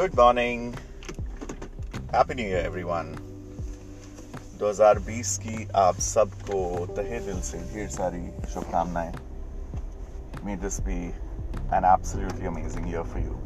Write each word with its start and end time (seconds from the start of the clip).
Good 0.00 0.14
morning 0.18 0.74
happy 2.14 2.34
new 2.34 2.44
year 2.46 2.66
everyone 2.66 3.08
2020 4.60 5.32
की 5.38 5.66
आप 5.76 5.94
सबको 6.00 6.60
तहे 6.96 7.18
दिल 7.26 7.40
से 7.48 7.58
ढेर 7.72 7.88
सारी 7.88 8.22
शुभकामनाएँ। 8.52 9.12
May 10.44 10.56
this 10.62 10.80
be 10.86 10.96
an 11.78 11.84
absolutely 11.84 12.46
amazing 12.46 12.88
year 12.92 13.02
for 13.10 13.22
you 13.22 13.36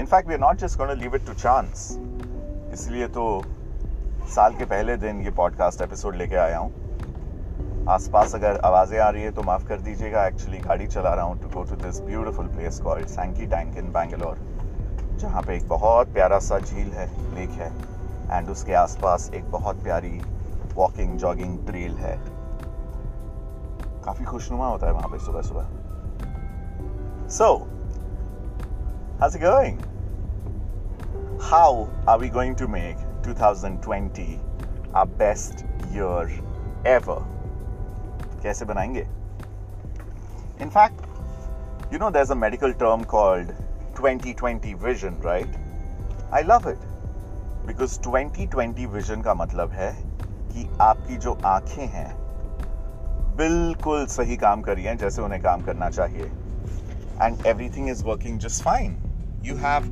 in fact 0.00 0.28
we 0.28 0.34
are 0.34 0.40
not 0.40 0.56
just 0.64 0.78
to 0.78 0.94
leave 0.94 1.14
it 1.16 1.26
to 1.26 1.34
chance 1.34 1.86
इसलिए 2.72 3.08
तो 3.18 3.28
साल 4.34 4.56
के 4.58 4.64
पहले 4.74 4.96
दिन 5.06 5.22
ये 5.24 5.30
पॉडकास्ट 5.38 5.82
एपिसोड 5.82 6.16
लेके 6.16 6.36
आया 6.46 6.58
हूँ। 6.58 7.86
आसपास 7.90 8.34
अगर 8.34 8.60
आवाज़ें 8.64 8.98
आ 8.98 9.08
रही 9.08 9.22
है 9.22 9.30
तो 9.30 9.42
माफ़ 9.42 9.68
कर 9.68 9.80
दीजिएगा। 9.80 10.26
एक्चुअली 10.26 10.58
गाड़ी 10.58 10.86
चला 10.88 11.14
रहा 11.14 11.24
हूँ 11.24 11.40
to 11.42 11.48
go 11.48 11.64
to 11.70 11.76
this 11.86 12.00
beautiful 12.02 12.46
place 12.56 12.80
called 12.84 13.06
Sankey 13.08 13.46
tank 13.46 13.76
in 13.78 13.92
Bangalore 13.92 14.44
जहाँ 15.16 15.42
पे 15.42 15.56
एक 15.56 15.68
बहुत 15.68 16.12
प्यारा 16.12 16.38
सा 16.38 16.58
झील 16.58 16.92
है, 16.92 17.34
लेक 17.34 17.50
है 17.50 17.72
एंड 18.30 18.50
उसके 18.50 18.74
आसपास 18.74 19.30
एक 19.34 19.50
बहुत 19.50 19.82
प्यारी 19.82 20.22
वॉकिंग 20.74 21.18
जॉगिंग 21.18 21.66
ट्रेल 21.66 21.94
है 21.94 22.18
काफ़ी 24.04 24.24
खुशनुमा 24.24 24.66
होता 24.66 24.86
है 24.86 24.92
वहाँ 24.92 25.08
पे 25.08 25.18
सुबह 25.18 25.42
सुबह 25.42 25.68
सो 27.28 27.68
it 29.22 29.42
going? 29.42 29.78
How 31.40 31.88
are 32.08 32.18
we 32.18 32.28
going 32.34 32.54
to 32.56 32.68
make 32.68 32.98
2020 33.22 34.40
our 34.94 35.08
best 35.22 35.64
year 35.94 36.30
ever? 36.86 37.20
कैसे 38.42 38.64
बनाएँगे 38.64 39.08
in fact 40.60 41.00
you 41.92 41.98
know 41.98 42.10
a 42.30 42.34
medical 42.34 42.72
term 42.72 43.04
called 43.04 43.52
2020 43.96 44.74
vision 44.82 45.20
right 45.24 45.56
I 46.34 46.42
love 46.42 46.68
it 46.70 46.78
because 47.66 47.98
2020 48.00 48.86
vision 48.86 49.22
का 49.22 49.34
मतलब 49.34 49.70
है 49.72 49.90
कि 50.52 50.68
आपकी 50.80 51.16
जो 51.16 51.32
आँखें 51.44 51.86
हैं, 51.86 52.10
बिल्कुल 53.36 54.06
सही 54.06 54.36
काम 54.36 54.62
कर 54.62 54.74
रही 54.74 54.84
हैं, 54.84 54.96
जैसे 54.96 55.22
उन्हें 55.22 55.40
काम 55.42 55.62
करना 55.62 55.88
चाहिए। 55.90 56.30
And 57.22 57.46
everything 57.46 57.88
is 57.88 58.04
working 58.04 58.38
just 58.38 58.62
fine 58.64 58.96
you 59.44 59.56
have 59.56 59.84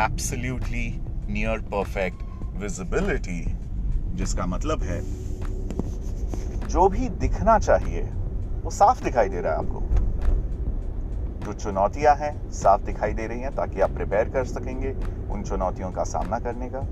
absolutely 0.00 0.88
near 1.28 1.58
perfect 1.72 2.22
visibility 2.56 3.40
जिसका 4.16 4.46
मतलब 4.46 4.82
है, 4.82 5.00
जो 6.68 6.88
भी 6.88 7.08
दिखना 7.08 7.58
चाहिए, 7.58 8.02
वो 8.62 8.70
साफ़ 8.70 9.02
दिखाई 9.04 9.28
दे 9.28 9.40
रहा 9.40 9.52
है 9.52 9.58
आपको। 9.58 9.80
जो 11.48 11.52
चुनौतियाँ 11.54 12.14
हैं, 12.16 12.32
साफ़ 12.52 12.82
दिखाई 12.86 13.12
दे 13.14 13.26
रही 13.26 13.40
हैं 13.40 13.50
ताकि 13.52 13.80
आप 13.80 13.92
प्रिपेयर 13.92 14.28
कर 14.28 14.44
सकेंगे 14.46 14.94
उन 15.30 15.42
चुनौतियों 15.42 15.90
का 15.90 16.04
सामना 16.06 16.38
करने 16.38 16.68
का। 16.68 16.86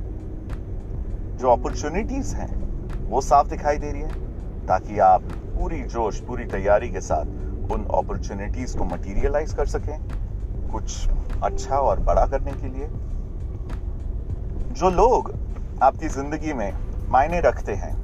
जो 1.39 1.51
अपॉर्चुनिटीज़ 1.51 2.35
हैं, 2.37 2.49
वो 3.09 3.21
साफ़ 3.21 3.49
दिखाई 3.49 3.79
दे 3.79 3.91
रही 3.93 4.03
है 4.03 4.15
ताकि 4.69 4.99
आप 4.99 5.23
पूरी 5.57 5.83
जोश, 5.85 6.21
पूरी 6.21 6.45
तैयारी 6.47 6.89
के 6.91 7.01
साथ 7.01 7.25
उन 7.71 7.85
अपॉर्चुनिटीज़ 7.95 8.75
को 8.77 8.85
मटेरियलाइज 8.85 9.53
कर 9.53 9.67
सकें 9.67 9.99
कुछ 10.71 11.09
अच्छा 11.43 11.81
और 11.81 12.01
बड़ा 12.01 12.25
करने 12.27 12.55
के 12.55 12.69
लिए। 12.69 12.89
जो 14.71 14.91
लोग 14.91 15.33
आपकी 15.81 16.09
ज़िंदगी 16.09 16.53
में 16.55 16.73
मायने 17.11 17.41
रखते 17.41 17.75
हैं, 17.75 17.95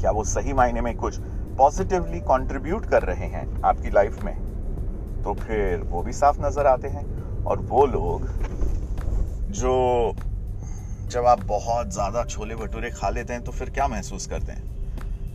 क्या 0.00 0.10
वो 0.10 0.24
सही 0.24 0.52
मायने 0.54 0.80
में 0.80 0.94
कुछ 0.94 1.20
पॉजिटिवली 1.58 2.20
कंट्रीब्यूट 2.22 2.86
कर 2.86 3.02
रहे 3.02 3.28
हैं 3.28 3.46
आपकी 3.64 3.90
लाइफ 3.90 4.22
में? 4.22 4.43
तो 5.24 5.34
फिर 5.36 5.84
वो 5.90 6.02
भी 6.02 6.12
साफ़ 6.12 6.40
नज़र 6.42 6.66
आते 6.66 6.88
हैं 6.88 7.04
और 7.46 7.60
वो 7.68 7.84
लोग 7.86 8.28
जो 9.52 9.72
जब 11.10 11.26
आप 11.26 11.38
बहुत 11.48 11.92
ज़्यादा 11.92 12.24
छोले 12.24 12.56
भटूरे 12.56 12.90
खा 12.90 13.10
लेते 13.10 13.32
हैं 13.32 13.42
तो 13.42 13.52
फिर 13.52 13.70
क्या 13.70 13.88
महसूस 13.88 14.26
करते 14.26 14.52
हैं? 14.52 14.62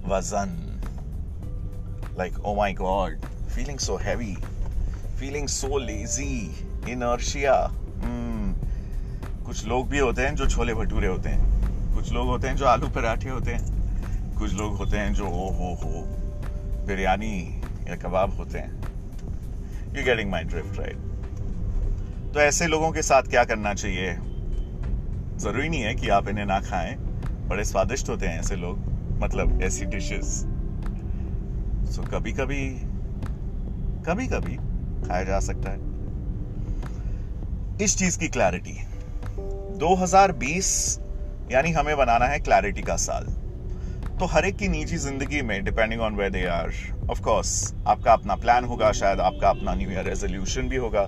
वज़न। 0.04 0.56
Like 2.16 2.40
oh 2.46 2.56
my 2.56 2.74
god 2.74 3.18
feeling 3.50 3.80
so 3.80 3.98
heavy 3.98 4.36
feeling 5.20 5.48
so 5.48 5.78
lazy 5.78 6.56
inertia 6.88 7.56
कुछ 9.46 9.66
लोग 9.66 9.88
भी 9.90 10.00
होते 10.00 10.22
हैं 10.22 10.36
जो 10.36 10.48
छोले 10.48 10.74
भटूरे 10.74 11.08
होते 11.08 11.30
हैं। 11.30 11.94
कुछ 11.94 12.12
लोग 12.14 12.28
होते 12.28 12.48
हैं 12.48 12.56
जो 12.56 12.66
आलू 12.66 12.90
पराठे 12.90 13.30
होते 13.30 13.54
हैं। 13.54 14.36
कुछ 14.38 14.54
लोग 14.54 14.78
होते 14.78 14.98
हैं 14.98 15.14
जो 15.14 15.28
ओ 15.28 15.50
हो 15.52 15.74
हो, 15.76 16.04
बिरयानी 16.88 17.38
या 17.88 17.96
कबाब 17.96 18.36
होते 18.38 18.60
हैं। 18.60 18.79
You 19.98 20.04
getting 20.04 20.32
my 20.32 20.44
drift 20.44 20.80
right 20.80 20.98
तो 22.34 22.40
ऐसे 22.40 22.68
लोगों 22.68 22.92
के 22.92 23.02
साथ 23.02 23.24
क्या 23.24 23.44
करना 23.44 23.74
चाहिए? 23.74 24.14
ज़रूरी 25.38 25.70
नहीं 25.70 25.82
है 25.82 25.94
कि 25.96 26.10
आप 26.10 26.28
इन्हें 26.28 26.46
ना 26.46 26.60
खाएँ। 26.60 26.96
बड़े 27.48 27.64
स्वादिष्ट 27.66 28.10
होते 28.10 28.28
हैं 28.28 28.40
ऐसे 28.40 28.56
लोग। 28.56 28.80
मतलब 29.22 29.62
ऐसी 29.62 29.86
डिशेस 29.86 30.26
सो 31.96 32.04
कभी 32.04 32.32
कभी 32.32 32.70
कभी 34.06 34.28
कभी 34.28 34.56
खाया 35.08 35.24
जा 35.24 35.40
सकता 35.40 35.72
है। 35.72 35.78
इस 37.82 37.98
चीज़ 37.98 38.20
की 38.20 38.28
क्लैरिटी 38.28 38.78
2020 39.80 41.00
यानी 41.52 41.72
हमें 41.72 41.96
बनाना 41.98 42.26
है 42.26 42.40
क्लैरिटी 42.40 42.82
का 42.82 42.96
साल। 42.98 43.28
तो 44.20 44.26
हर 44.26 44.46
एक 44.46 44.56
की 44.58 44.68
निजी 44.68 44.98
ज़िंदगी 44.98 45.42
में 45.42 45.64
depending 45.64 46.02
on 46.02 46.16
way 46.16 46.30
they 46.30 46.46
are 46.46 46.72
of 47.10 47.22
course 47.22 47.52
आपका 47.88 48.14
अपना 48.14 48.36
प्लान 48.36 48.66
होगा, 48.66 48.92
शायद 48.92 49.20
आपका 49.20 49.50
अपना 49.50 49.76
न्यू 49.76 49.92
ईयर 49.92 50.06
रेजोल्यूशन 50.06 50.68
भी 50.70 50.76
होगा। 50.76 51.08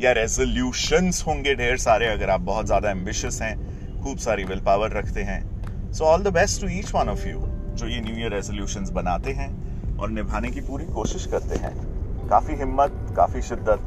या 0.00 0.12
रेजोल्यूशंस 0.12 1.22
होंगे 1.26 1.54
ढेर 1.54 1.76
सारे, 1.76 2.06
अगर 2.08 2.30
आप 2.30 2.40
बहुत 2.40 2.66
ज़्यादा 2.66 2.90
एम्बिशियस 2.90 3.40
हैं, 3.42 3.56
खूब 4.02 4.18
सारी 4.18 4.44
विल 4.44 4.60
पावर 4.60 4.90
रखते 4.90 5.22
हैं। 5.22 5.40
So 5.92 6.04
all 6.04 6.22
the 6.22 6.32
best 6.34 6.60
to 6.60 6.68
each 6.70 6.94
one 6.94 7.08
of 7.08 7.26
you 7.28 7.40
जो 7.74 7.86
ये 7.86 8.00
न्यू 8.00 8.16
ईयर 8.16 8.32
रेजोल्यूशन 8.34 8.92
बनाते 8.94 9.32
हैं 9.32 9.50
और 9.98 10.10
निभाने 10.10 10.50
की 10.50 10.60
पूरी 10.60 10.86
कोशिश 10.92 11.26
करते 11.26 11.56
हैं। 11.56 11.74
काफ़ी 12.28 12.54
हिम्मत, 12.56 13.04
काफ़ी 13.16 13.42
शिद्दत, 13.42 13.80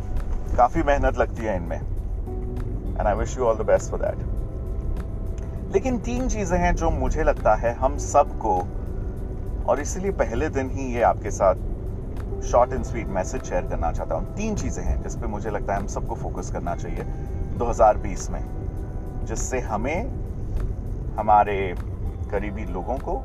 काफ़ी 0.58 0.84
मेहनत 0.84 1.18
लगती 1.18 1.44
है 1.44 1.56
इनमें। 1.58 1.78
And 1.78 3.08
I 3.08 3.14
wish 3.16 3.38
you 3.38 3.46
all 3.46 3.58
the 3.58 3.68
best 3.68 3.92
for 3.92 4.00
that 4.00 4.32
लेकिन 5.74 5.98
तीन 5.98 6.28
चीज़ें 6.30 6.58
हैं 6.60 6.74
जो 6.76 6.90
मुझे 6.92 7.24
लगता 7.24 7.54
है 7.56 7.72
हम 7.74 7.98
सबको, 7.98 8.56
और 9.66 9.80
इसलिए 9.82 10.12
पहले 10.12 10.50
दिन 10.50 10.70
ही 10.70 10.84
ये 10.96 11.02
आपके 11.04 11.32
साथ 11.32 12.42
short 12.44 12.74
and 12.74 12.84
sweet 12.84 13.08
message 13.08 13.44
share 13.44 13.62
करना 13.62 13.92
चाहता 13.92 14.16
हूँ। 14.16 14.36
तीन 14.36 14.56
चीज़ें 14.56 14.84
हैं 14.84 15.02
जिस 15.04 15.16
पे 15.16 15.28
मुझे 15.28 15.50
लगता 15.50 15.74
है 15.74 15.80
हम 15.80 15.88
सबको 15.88 16.16
फोकस 16.16 16.52
करना 16.52 16.76
चाहिए 16.76 17.04
2020 17.58 18.30
में, 18.32 19.26
जिससे 19.26 19.60
हमें, 19.62 20.10
हमारे 21.18 21.58
करीबी 22.32 22.66
लोगों 22.66 22.98
को 23.00 23.18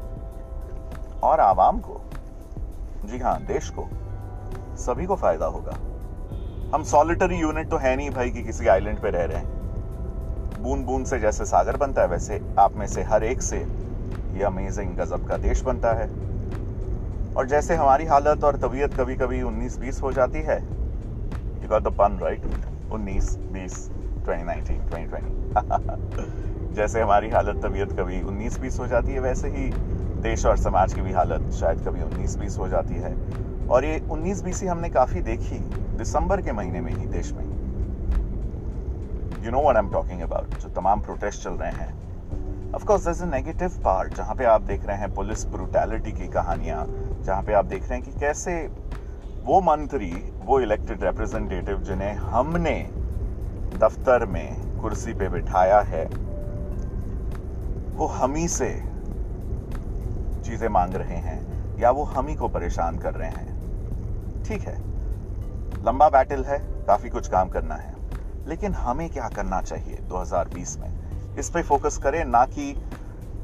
और 1.23 1.41
आवाम 1.41 1.81
को, 1.81 2.01
जी 3.05 3.19
हाँ 3.19 3.39
देश 3.45 3.71
को 3.71 3.89
सभी 4.79 5.07
को 5.07 5.17
फ़ायदा 5.17 5.47
होगा। 5.49 5.79
हम 6.75 6.83
सॉलिटरी 6.87 7.37
यूनिट 7.37 7.71
तो 7.71 7.77
है 7.77 7.97
नहीं 7.97 8.11
भाई 8.11 8.31
कि 8.31 8.43
किसी 8.43 8.69
आइलैंड 8.69 8.99
पे 8.99 9.11
रह 9.11 9.25
रहे 9.25 9.39
हैं। 9.39 9.58
बूंद 10.59 10.85
बूंद 10.87 11.07
से 11.07 11.19
जैसे 11.19 11.45
सागर 11.45 11.77
बनता 11.77 12.03
है, 12.03 12.09
वैसे 12.09 12.41
आप 12.59 12.77
में 12.77 12.87
से 12.87 13.03
हर 13.03 13.25
एक 13.25 13.43
से 13.43 13.59
ये 14.33 14.45
अमेजिंग 14.45 14.97
गजब 14.97 15.21
का 15.23 15.37
देश 15.39 15.63
बनता 15.67 15.95
है। 15.95 16.09
और 17.37 17.47
जैसे 17.47 17.75
हमारी 17.75 18.07
हालत 18.07 18.45
और 18.45 18.57
तबीयत 18.57 18.95
कभी 18.95 19.17
कभी 19.17 19.43
19-20 19.43 20.03
हो 20.03 20.13
जाती 20.13 20.43
है 20.43 20.57
you 21.63 21.69
got 21.69 21.83
the 21.83 21.93
pun 21.99 22.19
right 22.23 22.47
19 22.91 23.39
20 23.53 23.79
2019 24.25 24.81
2020 24.91 25.31
जैसे 26.71 27.01
हमारी 27.03 27.31
हालत, 27.31 27.57
तबीयत 27.63 27.93
कभी 27.93 28.21
19-20 28.23 28.79
हो 28.81 28.87
जाती 28.87 29.13
है, 29.13 29.21
वैसे 29.21 29.49
ही 29.49 29.71
देश 30.19 30.47
और 30.47 30.57
समाज 30.59 30.93
की 30.93 31.03
भी 31.03 31.13
हालत 31.13 31.43
शायद 31.53 31.81
कभी 31.81 32.03
19-20 32.03 32.59
हो 32.59 32.69
जाती 32.69 32.99
है। 32.99 33.15
और 33.69 33.85
ये 33.85 34.01
19-20 34.11 34.63
ही 34.63 34.69
हमने 34.69 34.89
काफ़ी 34.91 35.21
देखी, 35.23 35.59
दिसंबर 35.95 36.43
के 36.43 36.53
महीने 36.53 36.81
में 36.81 36.93
ही 36.93 37.07
देश 37.09 37.33
में। 37.37 37.48
You 39.49 39.53
know 39.53 39.61
what 39.63 39.77
I 39.77 39.83
am 39.83 39.89
talking 39.91 40.21
about 40.21 40.59
जो 40.63 40.69
तमाम 40.71 41.01
प्रोटेस्ट 41.01 41.43
चल 41.43 41.53
रहे 41.53 41.71
हैं। 41.73 42.73
Of 42.75 42.85
course 42.85 43.07
is 43.09 43.23
a 43.23 43.27
negative 43.27 43.77
part 43.85 44.13
जहाँ 44.15 44.35
पे 44.35 44.45
आप 44.45 44.63
देख 44.63 44.85
रहे 44.87 44.97
हैं 44.97 45.09
पुलिस 45.15 45.45
ब्रूटैलिटी 45.47 46.13
की 46.13 46.27
कहानियाँ, 46.29 46.85
जहाँ 47.27 47.43
पे 47.43 47.53
आप 47.53 47.65
देख 47.65 47.83
रहे 47.83 47.99
हैं 47.99 48.03
कि 48.03 48.19
कैसे 48.21 48.57
वो 49.45 49.61
मंत्री, 49.61 50.11
वो 50.41 50.61
इलेक्टेड 50.61 51.05
रिप्रेजेंटेटिव 51.05 51.81
जिन्हें 51.83 52.13
हमने 52.15 52.75
दफ्तर 53.75 54.27
में 54.27 54.77
कुर्सी 54.81 55.13
पे 55.13 55.29
बिठाया 55.29 55.81
है, 55.89 56.05
वो 57.95 58.07
हम 58.13 58.35
ही 58.35 58.49
से 58.51 58.73
चीज़ें 60.45 60.69
मांग 60.69 60.95
रहे 60.95 61.19
हैं, 61.21 61.41
या 61.79 61.91
वो 61.91 62.05
हम 62.07 62.29
ही 62.29 62.35
को 62.35 62.49
परेशान 62.49 62.99
कर 62.99 63.15
रहे 63.15 63.31
हैं। 63.31 64.43
ठीक 64.45 64.63
है, 64.63 64.77
लंबा 65.83 66.09
बैटल 66.09 66.45
है, 66.45 66.59
काफ़ी 66.87 67.09
कुछ 67.09 67.29
काम 67.29 67.49
करना 67.49 67.77
है। 67.77 67.97
लेकिन 68.49 68.75
हमें 68.75 69.09
क्या 69.09 69.29
करना 69.29 69.61
चाहिए 69.61 69.99
2020 70.09 70.77
में? 70.81 70.89
इस 71.37 71.51
पे 71.51 71.63
फोकस 71.63 71.99
करें 71.99 72.25
ना 72.25 72.45
कि 72.45 72.75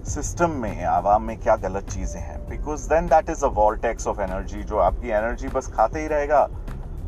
सिस्टम 0.06 0.50
में 0.50 0.84
आवाम 0.84 1.22
में 1.22 1.36
क्या 1.36 1.56
गलत 1.56 1.88
चीज़ें 1.90 2.20
हैं। 2.20 2.38
Because 2.48 2.88
then 2.88 3.08
that 3.08 3.30
is 3.30 3.44
a 3.44 3.48
vortex 3.48 4.06
of 4.06 4.20
energy 4.20 4.62
जो 4.62 4.78
आपकी 4.78 5.10
एनर्जी 5.10 5.48
बस 5.48 5.66
खाते 5.66 6.00
ही 6.00 6.06
रहेगा 6.06 6.48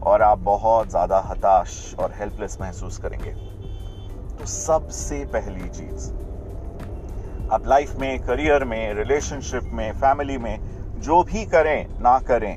और 0.03 0.23
आप 0.23 0.39
बहुत 0.39 0.91
ज़्यादा 0.91 1.19
हताश 1.21 1.95
और 1.99 2.15
हेल्पलेस 2.19 2.57
महसूस 2.61 2.99
करेंगे। 2.99 3.31
तो 4.39 4.45
सबसे 4.45 5.25
पहली 5.25 5.69
चीज़, 5.69 6.11
आप 7.51 7.67
लाइफ 7.67 7.99
में 7.99 8.19
करियर 8.19 8.65
में 8.65 8.95
रिलेशनशिप 8.95 9.71
में 9.73 9.93
फैमिली 9.93 10.39
में, 10.39 10.59
जो 10.99 11.23
भी 11.23 11.45
करें, 11.45 11.87
ना 12.01 12.19
करें, 12.19 12.57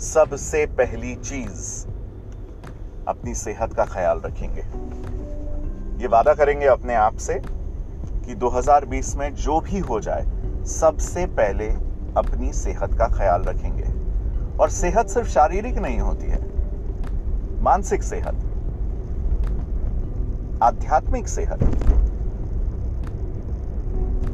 सबसे 0.00 0.64
पहली 0.78 1.14
चीज़ 1.14 1.89
अपनी 3.08 3.34
सेहत 3.34 3.72
का 3.72 3.84
ख्याल 3.84 4.20
रखेंगे। 4.20 4.62
ये 6.02 6.06
वादा 6.06 6.34
करेंगे 6.34 6.66
अपने 6.66 6.94
आप 6.94 7.16
से 7.16 7.34
कि 8.26 8.34
2020 8.34 9.16
में 9.16 9.34
जो 9.34 9.60
भी 9.60 9.78
हो 9.78 10.00
जाए, 10.00 10.24
सबसे 10.64 11.26
पहले 11.26 11.68
अपनी 12.16 12.52
सेहत 12.52 12.94
का 12.94 13.06
ख्याल 13.08 13.42
रखेंगे। 13.42 13.88
और 14.58 14.70
सेहत 14.70 15.08
सिर्फ़ 15.08 15.28
शारीरिक 15.28 15.78
नहीं 15.78 15.98
होती 15.98 16.26
है, 16.26 16.40
मानसिक 17.62 18.02
सेहत, 18.02 18.34
आध्यात्मिक 20.62 21.28
सेहत 21.28 21.62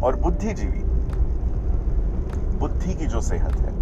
और 0.03 0.17
बुद्धिजीवी, 0.17 0.83
बुद्धि 2.59 2.95
की 2.95 3.07
जो 3.07 3.21
सेहत 3.21 3.57
है, 3.57 3.75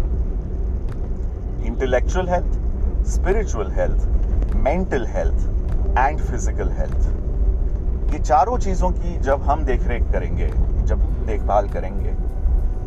intellectual 1.65 2.29
health 2.29 2.64
spiritual 3.05 3.71
health 3.71 4.55
mental 4.55 5.05
health 5.07 5.97
and 5.97 6.19
physical 6.19 6.69
health 6.71 8.13
ये 8.13 8.19
चारों 8.19 8.57
चीज़ों 8.57 8.89
की 8.91 9.17
जब 9.19 9.41
हम 9.41 9.63
देखरेख 9.65 10.03
करेंगे, 10.11 10.47
जब 10.85 11.03
देखभाल 11.25 11.67
करेंगे 11.69 12.11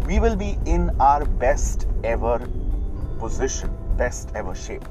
we 0.07 0.19
will 0.19 0.37
be 0.37 0.51
in 0.69 0.91
our 1.03 1.25
best 1.39 1.87
ever 2.07 2.45
position 3.21 3.69
best 3.99 4.37
ever 4.37 4.55
shape 4.57 4.85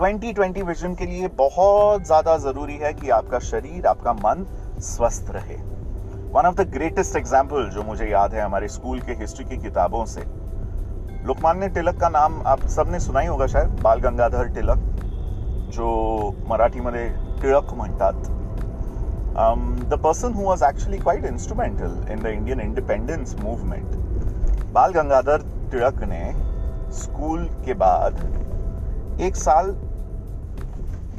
2020 0.00 0.62
vision 0.62 0.94
के 0.94 1.06
लिए 1.06 1.28
बहुत 1.38 2.04
ज़्यादा 2.06 2.36
ज़रूरी 2.38 2.76
है 2.76 2.92
कि 2.94 3.10
आपका 3.10 3.38
शरीर, 3.40 3.86
आपका 3.86 4.12
मन 4.12 4.46
स्वस्थ 4.82 5.30
रहे। 5.30 5.56
One 6.32 6.46
of 6.46 6.54
the 6.54 6.68
greatest 6.70 7.16
example 7.16 7.68
जो 7.70 7.82
मुझे 7.82 8.06
याद 8.06 8.34
है 8.34 8.40
हमारे 8.40 8.68
स्कूल 8.68 9.00
के 9.00 9.12
हिस्ट्री 9.20 9.44
की 9.44 9.62
किताबों 9.62 10.04
से 10.06 10.24
लोकमान्य 11.26 11.68
तिलक 11.74 11.96
का 12.00 12.08
नाम 12.08 12.34
आप 12.46 12.66
सबने 12.68 12.98
सुना 13.00 13.20
ही 13.20 13.26
होगा 13.26 13.46
शायद, 13.46 13.68
बाल 13.82 14.00
गंगाधर 14.00 14.48
तिलक, 14.54 14.78
जो 15.74 15.86
मराठीमध्ये 16.48 17.08
टिळक 17.42 17.72
म्हणतात. 17.74 18.14
The 19.88 19.98
person 20.04 20.32
who 20.34 20.42
was 20.44 20.64
actually 20.64 20.98
quite 20.98 21.24
instrumental 21.24 22.12
in 22.12 22.22
the 22.22 22.26
Indian 22.28 22.60
independence 22.60 23.34
movement 23.36 23.96
Bal 24.74 24.92
Gangadhar 24.92 25.42
Tilak 25.72 26.02
ने 26.04 26.22
स्कूल 26.94 27.48
के 27.64 27.74
बाद 27.74 28.20
एक 29.22 29.36
साल 29.36 29.70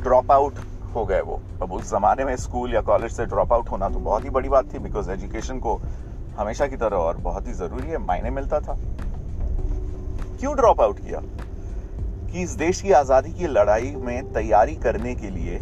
ड्रॉप 0.04 0.32
आउट 0.32 0.60
हो 0.96 1.06
गए 1.06 1.22
वो। 1.22 1.42
अब 1.62 1.72
उस 1.74 1.92
जमाने 1.92 2.26
में 2.26 2.36
स्कूल 2.38 2.74
या 2.74 2.82
कॉलेज 2.84 3.12
से 3.12 3.26
ड्रॉप 3.26 3.54
आउट 3.54 3.70
होना 3.72 3.90
तो 3.90 4.00
बहुत 4.02 4.24
ही 4.26 4.30
बड़ी 4.30 4.50
बात 4.50 4.74
थी 4.74 4.80
बिकॉज़ 4.80 5.12
एजुकेशन 5.12 5.60
को 5.60 5.80
हमेशा 6.38 6.68
की 6.68 6.78
तरह 6.78 6.98
और 6.98 7.18
बहुत 7.20 7.48
ही 7.48 7.54
ज़रूरी 7.56 7.88
है, 7.88 7.98
मायने 7.98 8.30
मिलता 8.32 8.60
था। 8.60 8.78
क्यों 10.40 10.56
ड्रॉप 10.56 10.82
आउट 10.82 11.00
किया? 11.00 11.20
कि 12.32 12.42
इस 12.42 12.52
देश 12.52 12.82
की 12.82 12.92
आज़ादी 12.92 13.32
की 13.32 13.48
लड़ाई 13.48 13.92
में 13.96 14.34
तैयारी 14.34 14.76
करने 14.76 15.14
के 15.16 15.30
लिए 15.30 15.60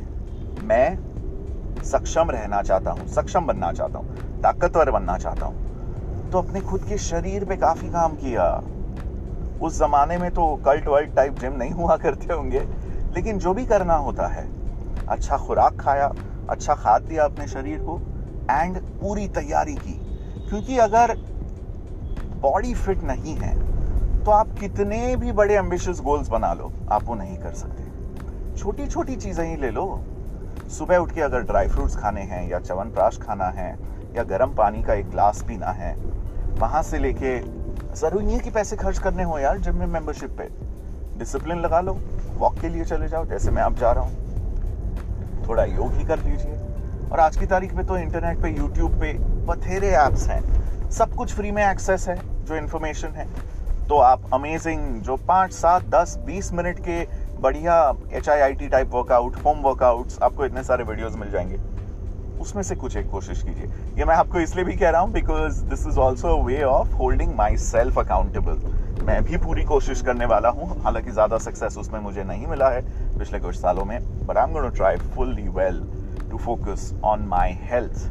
मैं 0.62 1.81
सक्षम 1.84 2.30
रहना 2.31 2.62
चाहता 2.62 2.92
हूँ, 2.92 3.08
सक्षम 3.08 3.46
बनना 3.46 3.72
चाहता 3.72 4.00
हूँ, 4.00 4.42
ताकतवर 4.42 4.92
बनना 4.92 5.18
चाहता 5.18 5.46
हूँ। 5.46 6.30
तो 6.31 6.38
अपने 6.38 6.62
खुद 6.62 6.84
के 6.84 6.98
शरीर 6.98 7.46
पे 7.46 7.56
काफ़ी 7.56 7.90
काम 7.90 8.16
किया। 8.16 8.46
उस 9.62 9.78
जमाने 9.80 10.18
में 10.18 10.30
तो 10.31 10.56
कल्ट 10.56 10.88
वर्ल्ट 10.88 11.16
टाइप 11.16 11.34
जिम 11.34 11.54
नहीं 11.54 11.72
हुआ 11.72 11.98
करते 11.98 12.34
होंगे, 12.34 12.60
लेकिन 13.16 13.40
जो 13.40 13.54
भी 13.54 13.66
करना 13.66 13.96
होता 13.98 14.28
है 14.28 14.46
अच्छा 15.08 15.38
खुराक 15.38 15.80
खाया 15.80 16.08
अच्छा 16.50 16.74
खाद 16.74 17.02
दिया 17.02 17.25
अपने 17.25 17.48
शरीर 17.48 17.80
को 17.80 18.00
एंड 18.52 18.78
पूरी 19.02 19.28
तैयारी 19.28 19.75
की। 19.75 19.94
क्योंकि 20.50 20.78
अगर 20.80 21.16
बॉडी 22.42 22.74
फिट 22.74 23.04
नहीं 23.04 23.36
है 23.36 23.52
तो 24.25 24.31
आप 24.31 24.48
कितने 24.60 25.16
भी 25.16 25.31
बड़े 25.31 25.56
एम्बिशियस 25.56 26.00
गोल्स 26.02 26.28
बना 26.28 26.54
लो, 26.54 26.72
आप 26.92 27.04
वो 27.04 27.16
नहीं 27.16 27.38
कर 27.38 27.54
सकते। 27.54 28.58
छोटी 28.58 28.88
छोटी 28.88 29.16
चीज़ें 29.16 29.46
ही 29.46 29.56
ले 29.56 29.72
लो। 29.72 30.04
सुबह 30.70 30.98
उठ 30.98 31.12
के 31.12 31.22
अगर 31.22 31.40
ड्राई 31.40 31.68
फ्रूट्स 31.68 31.96
खाने 31.96 32.22
हैं, 32.22 32.50
या 32.50 32.60
चवन 32.60 32.92
प्राश 32.92 33.18
खाना 33.18 33.46
है, 33.46 33.78
या 34.16 34.24
गर्म 34.24 34.54
पानी 34.56 34.84
का 34.84 34.94
एक 34.94 35.10
ग्लास 35.10 35.44
पीना 35.48 35.72
है, 35.72 35.96
वहाँ 36.60 36.84
से 36.84 37.00
लेके 37.00 37.40
ज़रूरी 37.96 38.25
नहीं 38.25 38.36
है 38.36 38.42
कि 38.42 38.50
पैसे 38.50 38.75
खर्च 38.75 39.00
करने 39.00 39.24
हो 39.24 39.40
यार 39.40 39.58
जिम 39.58 39.75
में 39.75 39.88
मेंबरशिप 39.88 40.30
पे। 40.30 40.50
डिसिप्लिन 41.20 41.60
लगा 41.60 41.81
लो 41.81 41.98
वॉक 42.38 42.60
के 42.60 42.70
लिए 42.70 42.86
चले 42.86 43.08
जाओ, 43.08 43.25
जैसे 43.25 43.52
मैं 43.52 43.64
अब 43.64 43.75
जा 43.75 43.92
रहा 43.92 44.04
हूँ। 44.04 45.48
थोड़ा 45.48 45.64
योग 45.64 45.94
ही 45.94 46.06
कर 46.06 46.20
लीजिए। 46.20 47.10
और 47.12 47.20
आज 47.20 47.38
की 47.38 47.46
तारीख 47.46 47.74
में 47.74 47.86
तो 47.86 47.98
इंटरनेट 47.98 48.42
पे 48.42 48.50
यूट्यूब 48.50 48.92
पे, 48.92 49.14
बथेरे 49.46 49.90
ऐप्स 49.90 50.28
हैं। 50.28 50.90
सब 50.90 51.14
कुछ 51.14 51.34
फ्री 51.34 51.52
में 51.52 51.66
एक्सेस 51.72 52.08
है, 52.08 52.46
जो 52.46 52.56
इन्फॉर्मेशन 52.56 53.08
है। 53.08 53.28
तो 53.90 53.98
आप 53.98 54.22
अमेजिंग 54.34 55.02
जो 55.02 55.16
पाँच, 55.28 55.52
सात, 55.54 55.86
दस, 55.86 56.16
बीस 56.26 56.52
मिनट 56.54 56.80
के 56.80 57.02
बढ़िया 57.42 57.76
H 58.14 58.30
I 58.30 58.40
I 58.40 58.54
T 58.54 58.68
type 58.68 58.94
workout 58.94 59.36
home 59.46 59.60
workouts 59.62 60.22
आपको 60.24 60.46
इतने 60.46 60.64
सारे 60.64 60.84
वीडियोस 60.84 61.16
मिल 61.16 61.32
जाएँगे। 61.32 61.58
उसमें 62.42 62.62
से 62.64 62.76
कुछ 62.76 62.96
एक 62.98 63.10
कोशिश 63.12 63.42
कीजिए। 63.44 63.66
ये 63.98 64.06
मैं 64.06 64.16
आपको 64.16 64.40
इसलिए 64.40 64.66
भी 64.66 64.76
कह 64.76 64.90
रहा 64.90 65.02
हूँ 65.02 65.12
because 65.12 65.62
this 65.66 65.86
is 65.88 66.00
also 66.00 66.38
way 66.44 66.62
of 66.64 66.94
holding 66.98 67.36
myself 67.58 68.00
accountable 68.00 69.04
मैं 69.06 69.24
भी 69.24 69.38
पूरी 69.38 69.64
कोशिश 69.64 70.02
करने 70.02 70.26
वाला 70.26 70.50
हूँ, 70.50 70.82
हालाँकि 70.84 71.12
ज़्यादा 71.12 71.38
सक्सेस 71.38 71.78
उसमें 71.78 72.00
मुझे 72.00 72.24
नहीं 72.24 72.48
मिला 72.48 72.70
है 72.70 72.82
पिछले 73.20 73.40
कुछ 73.40 73.56
सालों 73.56 73.86
में 73.86 74.00
but 74.28 74.38
I 74.38 74.52
am 74.52 74.70
try 74.70 74.98
fully 75.16 75.48
well 75.50 75.84
to 76.32 76.38
focus 76.38 76.94
on 77.04 77.28
my 77.28 77.58
health 77.72 78.10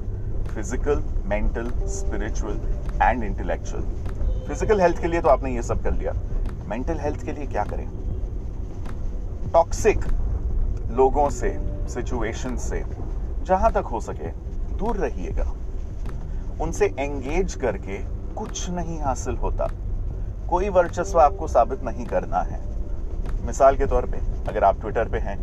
physical 0.54 1.02
mental 1.26 1.70
spiritual 1.90 2.60
and 3.02 3.24
intellectual 3.24 4.20
physical 4.48 4.80
health 4.80 5.00
के 5.00 5.08
लिए 5.08 5.20
तो 5.20 5.28
आपने 5.28 5.54
ये 5.54 5.62
सब 5.62 5.82
कर 5.82 5.92
लिया। 5.92 6.12
मेंटल 6.68 6.98
हेल्थ 7.00 7.24
के 7.24 7.32
लिए 7.32 7.46
क्या 7.46 7.64
करें? 7.64 7.86
टॉक्सिक 9.52 10.04
लोगों 10.90 11.28
से 11.30 11.50
सिचुएशन 11.88 12.56
से, 12.56 12.82
जहाँ 13.44 13.72
तक 13.72 13.86
हो 13.86 14.00
सके, 14.00 14.28
दूर 14.78 14.96
रहिएगा। 14.96 15.46
उनसे 16.60 16.86
एंगेज 16.98 17.54
करके 17.54 17.98
कुछ 18.34 18.68
नहीं 18.70 19.00
हासिल 19.00 19.36
होता। 19.36 19.68
कोई 20.48 20.68
वर्चस्व 20.68 21.20
आपको 21.20 21.46
साबित 21.48 21.82
नहीं 21.84 22.06
करना 22.06 22.40
है। 22.42 22.60
मिसाल 23.46 23.76
के 23.76 23.86
तौर 23.86 24.06
पे, 24.06 24.18
अगर 24.48 24.64
आप 24.64 24.80
ट्विटर 24.80 25.08
पे 25.08 25.18
हैं, 25.18 25.38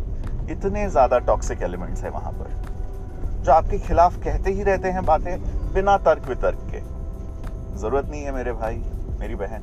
इतने 0.50 0.88
ज़्यादा 0.90 1.18
टॉक्सिक 1.18 1.62
एलिमेंट्स 1.62 2.02
हैं 2.04 2.10
वहाँ 2.10 2.32
पर, 2.32 3.42
जो 3.44 3.52
आपके 3.52 3.78
खिलाफ 3.78 4.16
कहते 4.16 4.50
ही 4.50 4.62
रहते 4.62 4.88
हैं 4.88 5.04
बातें 5.04 5.72
बिना 5.74 5.96
तर्क 5.98 6.28
वितर्क 6.28 6.68
के। 6.70 6.88
ज़रूरत 7.78 8.08
नहीं 8.10 8.22
है 8.22 8.32
मेरे 8.32 8.52
भाई। 8.52 8.82
मेरी 9.20 9.34
बहन, 9.36 9.62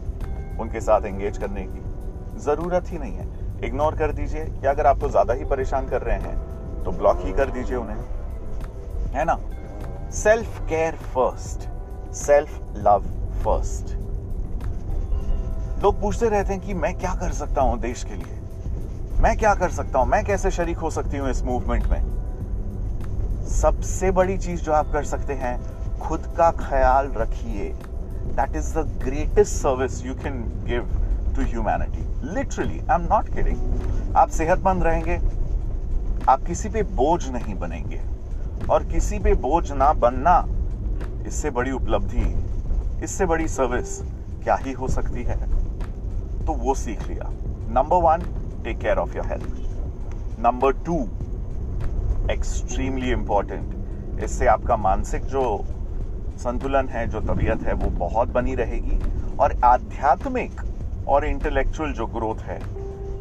उनके 0.61 0.81
साथ 0.81 1.05
एंगेज 1.05 1.37
करने 1.37 1.63
की 1.65 2.39
ज़रूरत 2.41 2.91
ही 2.91 2.97
नहीं 2.97 3.13
है। 3.13 3.25
इग्नोर 3.65 3.95
कर 3.95 4.11
दीजिए, 4.11 4.43
या 4.63 4.71
अगर 4.71 4.87
आपको 4.87 5.09
ज़्यादा 5.09 5.33
ही 5.33 5.45
परेशान 5.45 5.87
कर 5.89 6.01
रहे 6.01 6.17
हैं 6.19 6.83
तो 6.83 6.91
ब्लॉक 6.91 7.21
ही 7.21 7.31
कर 7.33 7.49
दीजिए 7.51 7.77
उन्हें। 7.77 9.13
है 9.13 9.25
ना? 9.25 9.37
Self 10.13 10.59
care 10.69 10.95
first 11.13 11.69
self 12.15 12.59
love 12.77 13.03
first 13.43 13.95
लोग 15.83 15.99
पूछते 16.01 16.29
रहते 16.29 16.53
हैं 16.53 16.61
कि 16.61 16.73
मैं 16.73 16.93
क्या 16.99 17.13
कर 17.15 17.31
सकता 17.33 17.61
हूँ 17.61 17.79
देश 17.79 18.03
के 18.03 18.15
लिए? 18.15 18.39
मैं 19.21 19.35
क्या 19.37 19.53
कर 19.55 19.69
सकता 19.69 19.99
हूँ? 19.99 20.07
मैं 20.07 20.23
कैसे 20.25 20.51
शरीक 20.51 20.77
हो 20.77 20.89
सकती 20.89 21.17
हूँ 21.17 21.29
इस 21.29 21.43
मूवमेंट 21.43 21.87
में? 21.87 22.01
सबसे 23.49 24.11
बड़ी 24.11 24.37
चीज़ 24.37 24.61
जो 24.61 24.71
आप 24.73 24.91
कर 24.93 25.03
सकते 25.05 25.33
हैं, 25.33 25.59
खुद 25.99 26.25
का 26.37 26.51
ख्याल 26.59 27.11
रखिए। 27.11 27.69
That 28.37 28.55
is 28.55 28.73
the 28.73 28.87
greatest 29.03 29.55
service 29.55 30.05
you 30.05 30.13
can 30.15 30.41
give 30.65 30.89
to 31.35 31.41
humanity 31.43 32.33
literally 32.33 32.79
I 32.79 32.95
am 32.95 33.07
not 33.13 34.15
आप 34.15 34.29
सेहतमंद 34.29 34.83
रहेंगे, 34.83 35.15
आप 36.29 36.43
किसी 36.47 36.69
पे 36.69 36.81
बोझ 36.95 37.29
नहीं 37.29 37.55
बनेंगे। 37.55 38.01
और 38.69 38.83
किसी 38.83 39.19
पे 39.19 39.33
बोझ 39.33 39.71
ना 39.71 39.91
बनना, 39.93 40.43
इससे 41.27 41.49
बड़ी 41.49 41.71
उपलब्धि, 41.71 42.23
इससे 43.03 43.25
बड़ी 43.25 43.47
सर्विस 43.47 43.99
क्या 44.43 44.55
ही 44.55 44.71
हो 44.71 44.87
सकती 44.87 45.23
है? 45.23 45.37
तो 46.45 46.53
वो 46.53 46.73
सीख 46.75 47.07
लिया। 47.07 47.29
Number 47.73 48.01
one 48.03 48.21
take 48.63 48.79
care 48.79 48.97
of 48.97 49.15
your 49.17 49.27
health 49.27 50.39
number 50.39 50.73
two 50.85 50.97
extremely 52.31 53.11
important 53.11 54.23
इससे 54.23 54.47
आपका 54.47 54.77
मानसिक 54.77 55.25
जो 55.25 55.43
संतुलन 56.37 56.89
है, 56.89 57.07
जो 57.07 57.21
तबीयत 57.21 57.61
है, 57.61 57.73
वो 57.73 57.89
बहुत 57.99 58.29
बनी 58.29 58.55
रहेगी। 58.55 58.99
और 59.39 59.55
आध्यात्मिक 59.63 60.61
और 61.07 61.25
इंटेलेक्चुअल 61.25 61.93
जो 61.93 62.05
ग्रोथ 62.05 62.41
है, 62.41 62.59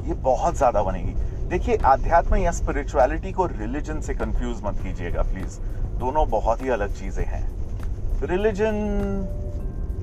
ये 0.09 0.15
बहुत 0.15 0.57
ज़्यादा 0.57 0.83
बनेगी। 0.83 1.15
देखिए, 1.49 1.77
आध्यात्म 1.77 2.37
या 2.37 2.51
स्पिरिचुअलिटी 2.51 3.33
को 3.33 3.47
रिलीजन 3.47 4.01
से 4.01 4.15
कंफ्यूज 4.15 4.61
मत 4.65 4.81
कीजिएगा 4.83 5.23
प्लीज़ 5.23 5.59
दोनों 5.99 6.29
बहुत 6.31 6.63
ही 6.63 6.69
अलग 6.69 6.95
चीज़ें 6.95 7.25
हैं। 7.25 7.45
Religion 8.23 8.75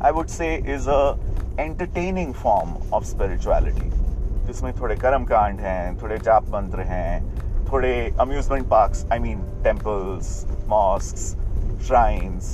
I 0.06 0.12
would 0.12 0.28
say 0.28 0.56
is 0.76 0.90
a 0.90 1.16
entertaining 1.60 2.34
form 2.34 2.76
of 2.94 3.04
spirituality 3.04 3.90
जिसमें 4.48 4.74
थोड़े 4.80 4.96
कर्म 4.96 5.26
कांड 5.26 5.60
हैं, 5.60 5.98
थोड़े 6.02 6.18
जाप 6.18 6.48
मंत्र 6.54 6.82
हैं, 6.82 7.66
थोड़े 7.72 7.94
amusement 8.20 8.68
parks 8.68 9.06
I 9.12 9.20
mean 9.20 9.40
temples 9.64 10.46
mosque 10.70 11.82
shrines 11.88 12.46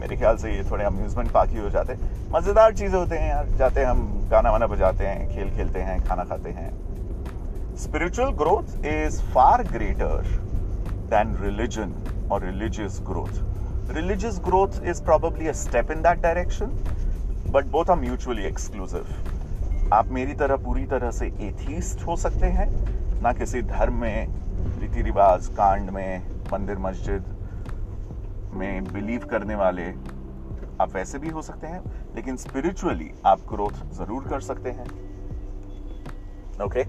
मेरे 0.00 0.16
ख्याल 0.16 0.36
से 0.36 0.52
ये 0.52 0.62
थोड़े 0.70 0.84
अम्यूजमेंट 0.84 1.30
पार्क 1.32 1.50
ही 1.50 1.58
हो 1.58 1.70
जाते। 1.70 1.96
मज़ेदार 2.32 2.72
चीज़ें 2.74 2.98
होते 2.98 3.16
हैं 3.16 3.28
यार। 3.28 3.48
जाते 3.58 3.80
हैं 3.80 3.86
हम 3.86 4.28
गाना 4.30 4.50
वाना 4.50 4.66
बजाते 4.66 5.06
हैं, 5.06 5.28
खेल 5.28 5.50
खेलते 5.56 5.80
हैं, 5.80 6.00
खाना 6.04 6.24
खाते 6.24 6.50
हैं। 6.50 6.70
Spiritual 7.76 8.30
growth 8.36 8.84
is 8.86 9.20
far 9.34 9.62
greater 9.62 10.26
than 11.10 11.36
religion 11.40 11.94
और 12.32 12.44
religious 12.44 12.98
growth 13.02 13.90
religious 13.90 14.40
growth 14.44 14.82
is 14.84 15.02
probably 15.04 15.48
a 15.48 15.52
step 15.52 15.90
in 15.90 16.02
that 16.02 16.20
direction 16.22 16.66
but 17.52 17.66
both 17.66 17.90
are 17.90 17.96
mutually 17.98 18.44
exclusive 18.44 19.90
आप 19.92 20.10
मेरी 20.10 20.34
तरह, 20.34 20.56
पूरी 20.56 20.84
तरह 20.86 21.10
से 21.10 21.26
एथीस्ट 21.40 22.06
हो 22.06 22.16
सकते 22.16 22.46
हैं। 22.46 22.68
ना 23.22 23.32
किसी 23.32 23.62
धर्म 23.62 23.94
में 23.94 24.26
रीति 24.80 25.02
रिवाज 25.02 25.46
कांड 25.56 25.90
में, 25.90 26.22
मंदिर, 26.52 26.78
मस्जिद 26.78 27.24
में 28.54 28.84
बिलीव 28.84 29.26
करने 29.30 29.54
वाले 29.54 29.86
आप 30.80 30.94
वैसे 30.94 31.18
भी 31.18 31.28
हो 31.28 31.42
सकते 31.42 31.66
हैं, 31.66 31.80
लेकिन 32.16 32.36
स्पिरिचुअली 32.36 33.10
आप 33.26 33.40
ग्रोथ 33.48 33.84
ज़रूर 33.96 34.28
कर 34.28 34.40
सकते 34.40 34.70
हैं। 34.70 34.86
ओके 36.64 36.84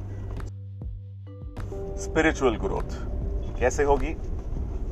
स्पिरिचुअल 2.04 2.58
ग्रोथ 2.58 2.98
कैसे 3.60 3.84
होगी? 3.84 4.14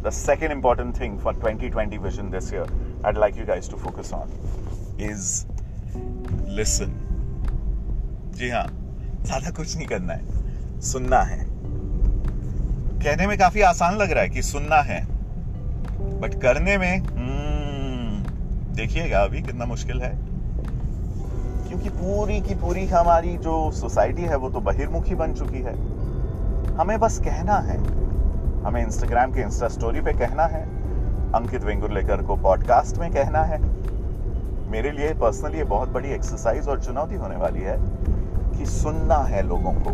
The 0.04 0.10
second 0.10 0.51
important 0.51 1.00
thing 1.00 1.20
for 1.20 1.36
2020 1.36 1.98
vision 1.98 2.30
this 2.32 2.54
year 2.54 2.80
I'd 3.01 3.18
like 3.18 3.38
you 3.38 3.46
guys 3.46 3.68
to 3.70 3.78
focus 3.84 4.10
on 4.13 4.32
is 5.00 5.30
listen. 6.58 6.92
जी 8.38 8.50
हाँ 8.50 8.66
ज़्यादा 9.24 9.51
कुछ 9.51 9.75
नहीं 9.75 9.88
करना 9.88 10.13
है, 10.13 10.80
सुनना 10.82 11.22
है। 11.22 11.46
कहने 13.04 13.28
में 13.28 13.38
काफ़ी 13.38 13.62
आसान 13.62 13.98
लग 13.98 14.12
रहा 14.12 14.24
है 14.24 14.30
कि 14.30 14.42
सुनना 14.42 14.82
है। 14.82 15.00
बट 16.22 16.34
करने 16.34 16.78
में 16.78 17.00
हम्म, 17.00 18.24
देखिएगा 18.75 19.20
अभी 19.20 19.42
कितना 19.42 19.66
मुश्किल 19.66 20.01
है। 20.01 20.10
क्योंकि 21.68 21.90
पूरी 21.90 22.42
की 22.42 22.56
पूरी 22.56 22.86
हमारी 22.86 23.38
जो 23.38 23.72
सोसाइटी 23.72 24.22
है 24.22 24.36
वो 24.36 24.50
तो 24.50 24.60
बहिर्मुखी 24.60 25.16
बन 25.16 25.34
चुकी 25.34 25.60
है। 25.60 25.74
हमें 26.75 27.00
बस 27.00 27.20
कहना 27.20 27.54
है। 27.54 27.78
हमें 28.63 28.84
इंस्टाग्राम 28.84 29.32
के 29.32 29.42
इंस्टा 29.42 29.68
स्टोरी 29.68 30.01
पे 30.01 30.13
कहना 30.13 30.44
है। 30.44 30.63
अंकित 31.34 31.63
वेंगुरलेकर 31.63 32.24
को 32.24 32.36
पॉडकास्ट 32.36 32.98
में 32.98 33.12
कहना 33.12 33.44
है। 33.44 33.62
मेरे 34.72 34.92
लिए 34.92 35.13
पर्सनली 35.13 35.58
ये 35.58 35.63
बहुत 35.63 35.90
बड़ी 35.90 36.10
एक्सरसाइज 36.10 36.68
और 36.68 36.84
चुनौती 36.84 37.16
होने 37.16 37.36
वाली 37.36 37.62
है 37.62 37.78
कि 38.60 38.66
सुनना 38.66 39.18
है 39.18 39.48
लोगों 39.48 39.74
को। 39.74 39.92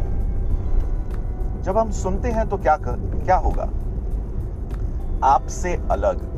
जब 1.62 1.78
हम 1.78 1.92
सुनते 1.92 2.28
हैं 2.28 2.50
तो 2.50 2.58
क्या 2.58 2.76
कर, 2.76 3.22
क्या 3.26 3.36
होगा? 3.36 3.70
आपसे 5.24 5.74
अलग, 5.92 6.38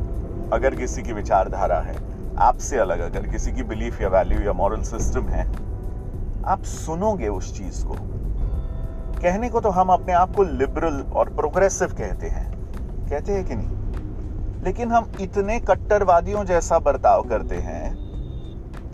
अगर 0.52 0.74
किसी 0.74 1.02
की 1.02 1.12
विचारधारा 1.12 1.80
है, 1.80 1.96
आपसे 2.38 2.78
अलग, 2.78 3.00
अगर 3.00 3.26
किसी 3.26 3.52
की 3.52 3.62
बिलीफ 3.62 4.00
या 4.00 4.08
वैल्यू 4.08 4.40
या 4.40 4.52
मॉरल 4.52 4.82
सिस्टम 4.82 5.22
है, 5.22 5.52
आप 6.46 6.62
सुनोगे 6.62 7.28
उस 7.28 7.58
चीज़ 7.58 7.84
को। 7.86 7.94
कहने 9.22 9.48
को 9.48 9.60
तो 9.60 9.70
हम 9.70 9.88
अपने 9.88 10.12
आप 10.12 10.36
को 10.36 10.42
लिबरल 10.42 11.00
और 11.12 11.28
प्रोग्रेसिव 11.28 11.88
कहते 11.88 12.26
हैं। 12.26 12.52
कहते 13.10 13.32
हैं 13.32 13.44
कि 13.44 13.54
नहीं? 13.54 13.68
लेकिन 14.64 14.92
हम 14.92 15.12
इतने 15.20 15.60
कट्टरवादियों 15.60 16.44
जैसा 16.44 16.78
बर्ताव 16.78 17.22
करते 17.22 17.56
हैं 17.56 17.96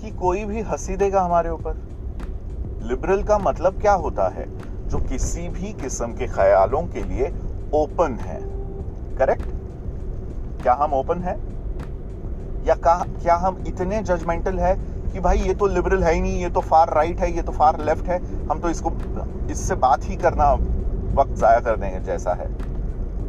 कि 0.00 0.10
कोई 0.10 0.44
भी 0.44 0.60
हँसी 0.60 0.96
देगा 0.96 1.20
हमारे 1.20 1.50
ऊपर। 1.50 1.74
लिबरल 2.82 3.22
का 3.22 3.38
मतलब 3.38 3.80
क्या 3.80 3.92
होता 3.92 4.28
है? 4.28 4.58
जो 4.88 4.98
किसी 4.98 5.48
भी 5.48 5.72
किस्म 5.72 6.06
के 6.06 6.26
ख्यालों 6.26 6.82
के 6.82 7.02
लिए 7.02 7.26
ओपन 7.74 8.18
है। 8.20 8.40
करेक्ट 9.16 9.55
क्या 10.66 10.74
हम 10.74 10.94
ओपन 10.94 11.20
है? 11.22 11.32
या 12.66 12.74
क्या 12.84 13.34
हम 13.36 13.62
इतने 13.66 14.02
जजमेंटल 14.02 14.58
है 14.58 14.74
कि 15.12 15.20
भाई 15.20 15.38
ये 15.38 15.52
तो 15.54 15.66
लिबरल 15.66 16.02
है 16.02 16.14
ही 16.14 16.20
नहीं, 16.20 16.40
ये 16.42 16.48
तो 16.48 16.60
फार 16.60 16.92
राइट 16.94 17.20
है, 17.20 17.30
ये 17.36 17.42
तो 17.42 17.52
फार 17.52 17.78
लेफ़्ट 17.80 18.08
है, 18.08 18.18
हम 18.48 18.60
तो 18.60 18.70
इसको, 18.70 18.90
इससे 19.50 19.74
बात 19.74 20.08
ही 20.08 20.16
करना 20.16 20.50
वक्त 21.12 21.36
जाया 21.40 21.60
कर 21.60 21.76
देंगे 21.76 22.00
जैसा 22.00 22.34
है। 22.34 22.48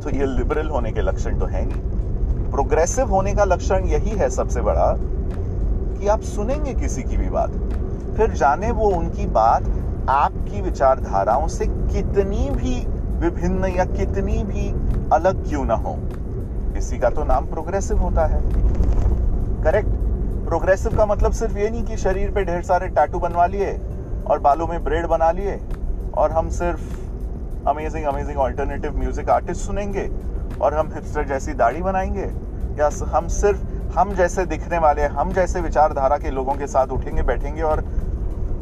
तो 0.01 0.09
ये 0.09 0.25
लिबरल 0.27 0.69
होने 0.69 0.91
के 0.91 1.01
लक्षण 1.01 1.37
तो 1.39 1.45
है 1.45 1.63
नहीं। 1.65 2.49
प्रोग्रेसिव 2.51 3.09
होने 3.09 3.33
का 3.33 3.43
लक्षण 3.43 3.85
यही 3.85 4.15
है 4.15 4.29
सबसे 4.29 4.61
बड़ा 4.61 4.91
कि 4.97 6.07
आप 6.07 6.21
सुनेंगे 6.23 6.73
किसी 6.73 7.03
की 7.03 7.17
भी 7.17 7.29
बात, 7.29 7.51
फिर 8.17 8.33
जाने 8.33 8.71
वो 8.71 8.89
उनकी 8.89 9.25
बात 9.33 9.69
आपकी 10.09 10.61
विचारधाराओं 10.61 11.47
से 11.47 11.65
कितनी 11.65 12.49
भी 12.51 12.75
विभिन्न 13.19 13.65
या 13.67 13.85
कितनी 13.85 14.43
भी 14.43 14.69
अलग 15.15 15.47
क्यों 15.49 15.65
ना 15.65 15.75
हो। 15.77 15.97
इसी 16.77 16.97
का 16.97 17.09
तो 17.09 17.23
नाम 17.23 17.45
प्रोग्रेसिव 17.45 17.97
होता 17.97 18.25
है। 18.25 18.41
करेक्ट 19.63 19.89
प्रोग्रेसिव 20.47 20.97
का 20.97 21.05
मतलब 21.05 21.31
सिर्फ़ 21.31 21.57
ये 21.57 21.69
नहीं 21.69 21.83
कि 21.83 21.97
शरीर 21.97 22.31
पे 22.31 22.43
ढेर 22.45 22.61
सारे 22.63 22.87
टैटू 22.89 23.19
बनवा 23.19 23.45
लिए 23.45 23.71
और 24.27 24.39
बालों 24.39 24.67
में 24.67 24.83
ब्रेड 24.83 25.05
बना 25.05 25.31
लिए 25.31 25.59
और 26.17 26.31
हम 26.31 26.49
सिर्फ़ 26.49 27.69
amazing 27.69 28.05
amazing 28.05 28.37
alternative 28.39 28.97
music 28.97 29.29
artist 29.29 29.61
सुनेंगे 29.61 30.09
और 30.61 30.73
हम 30.73 30.91
हिपस्टर 30.93 31.27
जैसी 31.27 31.53
दाढ़ी 31.53 31.81
बनाएँगे। 31.81 32.29
या 32.79 32.89
हम 33.07 33.27
सिर्फ़, 33.27 33.61
हम 33.97 34.13
जैसे 34.15 34.45
दिखने 34.45 34.77
वाले, 34.77 35.05
हम 35.11 35.31
जैसे 35.33 35.61
विचारधारा 35.61 36.17
के 36.17 36.31
लोगों 36.31 36.53
के 36.53 36.67
साथ 36.67 36.87
उठेंगे, 36.87 37.23
बैठेंगे 37.23 37.61
और 37.61 37.81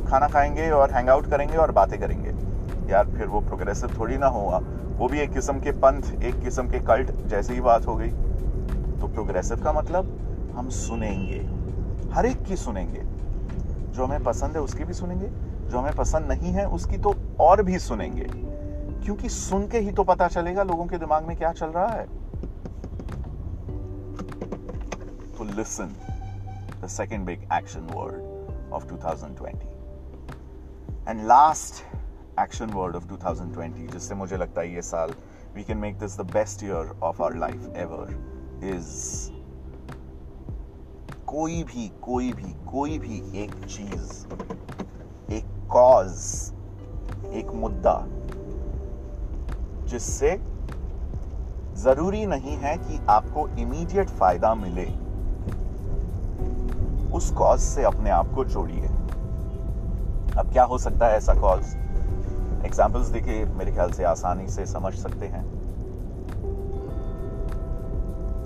खाना 0.10 0.27
खाएँगे 0.27 0.69
और 0.72 0.91
हैंग 0.91 1.10
आउट 1.10 1.29
करेंगे 1.29 1.57
और 1.57 1.72
बातें 1.72 2.00
करेंगे। 2.00 2.31
यार 2.89 3.09
फिर 3.09 3.27
वो 3.27 3.41
प्रोग्रेसिव 3.41 3.99
थोड़ी 3.99 4.17
ना 4.17 4.27
होगा। 4.27 4.61
वो 4.97 5.07
भी 5.07 5.19
एक 5.19 5.33
किस्म 5.33 5.59
के 5.59 5.71
पंथ, 5.71 6.21
एक 6.21 6.39
किस्म 6.39 6.69
के 6.69 6.79
कल्ट 6.79 7.11
जैसी 7.11 7.53
ही 7.53 7.61
बात 7.61 7.87
हो 7.87 7.95
गई। 7.95 8.09
तो 8.99 9.07
प्रोग्रेसिव 9.07 9.63
का 9.63 9.73
मतलब 9.73 10.19
हम 10.55 10.69
सुनेंगे। 10.69 11.65
हर 12.13 12.25
एक 12.25 12.43
की 12.43 12.55
सुनेंगे। 12.55 13.01
जो 13.91 14.05
हमें 14.05 14.23
पसंद 14.23 14.51
है 14.51 14.61
उसकी 14.61 14.83
भी 14.83 14.93
सुनेंगे। 14.93 15.27
जो 15.69 15.79
हमें 15.79 15.95
पसंद 15.95 16.25
नहीं 16.25 16.53
है 16.53 16.69
उसकी 16.69 16.97
तो 16.97 17.15
और 17.39 17.63
भी 17.63 17.79
सुनेंगे। 17.79 18.27
क्योंकि 19.03 19.29
सुन 19.29 19.67
के 19.67 19.79
ही 19.79 19.91
तो 19.91 20.03
पता 20.03 20.27
चलेगा 20.27 20.63
लोगों 20.63 20.85
के 20.85 20.97
दिमाग 20.97 21.27
में 21.27 21.37
क्या 21.37 21.53
चल 21.53 21.67
रहा 21.67 21.87
है। 21.87 22.05
तो 25.37 25.43
listen 25.43 25.91
the 26.83 26.87
second 26.87 27.25
big 27.25 27.47
action 27.53 27.79
word 27.79 28.35
of 28.73 28.85
2020 28.85 29.61
and 31.07 31.27
last 31.27 31.94
action 32.39 32.69
word 32.69 32.95
of 32.95 33.05
2020 33.07 33.91
जिससे 33.91 34.15
मुझे 34.15 34.37
लगता 34.37 34.61
है 34.61 34.73
ये 34.73 34.81
साल 34.81 35.15
we 35.55 35.63
can 35.63 35.77
make 35.77 35.99
this 35.99 36.17
the 36.19 36.21
best 36.21 36.63
year 36.63 36.99
of 37.03 37.21
our 37.21 37.35
life 37.35 37.73
ever 37.75 38.09
is 38.63 39.31
कोई 41.27 41.63
भी 41.63 41.87
कोई 42.01 42.33
भी 42.33 42.53
कोई 42.71 42.99
भी 42.99 43.17
एक 43.43 43.51
चीज़, 43.65 44.25
एक 45.33 45.45
कॉज 45.71 46.11
एक 47.33 47.51
मुद्दा, 47.53 48.05
जिससे 49.87 50.37
ज़रूरी 51.75 52.25
नहीं 52.25 52.57
है 52.57 52.77
कि 52.77 52.99
आपको 53.09 53.47
इमीडिएट 53.47 54.09
फ़ायदा 54.09 54.55
मिले, 54.55 54.85
उस 57.11 57.31
कॉज 57.31 57.59
से 57.59 57.83
अपने 57.83 58.09
आप 58.09 58.31
को 58.35 58.45
जोड़िए। 58.45 58.87
अब 60.39 60.49
क्या 60.53 60.63
हो 60.63 60.77
सकता 60.77 61.07
है 61.07 61.17
ऐसा 61.17 61.33
कॉज 61.33 61.84
एग्जाम्पल्स 62.65 63.07
देखिए, 63.07 63.45
मेरे 63.45 63.72
ख्याल 63.72 63.91
से 63.91 64.03
आसानी 64.03 64.48
से 64.48 64.65
समझ 64.65 64.93
सकते 64.93 65.25
हैं। 65.25 65.43